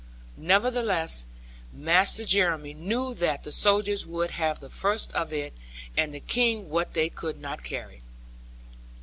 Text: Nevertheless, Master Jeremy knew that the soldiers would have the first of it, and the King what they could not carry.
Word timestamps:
Nevertheless, 0.39 1.27
Master 1.71 2.25
Jeremy 2.25 2.73
knew 2.73 3.13
that 3.13 3.43
the 3.43 3.51
soldiers 3.51 4.03
would 4.03 4.31
have 4.31 4.59
the 4.59 4.67
first 4.71 5.13
of 5.13 5.31
it, 5.31 5.53
and 5.95 6.11
the 6.11 6.19
King 6.19 6.71
what 6.71 6.95
they 6.95 7.07
could 7.07 7.37
not 7.37 7.63
carry. 7.63 8.01